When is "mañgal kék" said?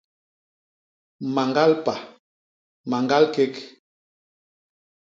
2.89-3.55